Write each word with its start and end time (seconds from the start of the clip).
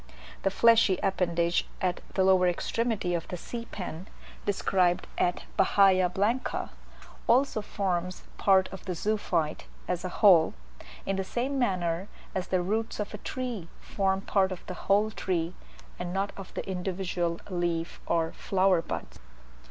The 0.41 0.49
fleshy 0.49 0.97
appendage 1.03 1.67
at 1.79 2.01
the 2.15 2.23
lower 2.23 2.47
extremity 2.47 3.13
of 3.13 3.27
the 3.27 3.37
sea 3.37 3.65
pen 3.69 4.07
(described 4.47 5.05
at 5.19 5.43
Bahia 5.57 6.09
Blanca) 6.09 6.71
also 7.27 7.61
forms 7.61 8.23
part 8.39 8.67
of 8.69 8.83
the 8.85 8.95
zoophyte, 8.95 9.65
as 9.87 10.03
a 10.03 10.09
whole, 10.09 10.55
in 11.05 11.17
the 11.17 11.23
same 11.23 11.59
manner 11.59 12.07
as 12.33 12.47
the 12.47 12.63
roots 12.63 12.99
of 12.99 13.13
a 13.13 13.19
tree 13.19 13.67
form 13.79 14.21
part 14.21 14.51
of 14.51 14.65
the 14.65 14.73
whole 14.89 15.11
tree, 15.11 15.53
and 15.99 16.11
not 16.11 16.31
of 16.35 16.51
the 16.55 16.67
individual 16.67 17.39
leaf 17.51 18.01
or 18.07 18.31
flower 18.31 18.81
buds. 18.81 19.19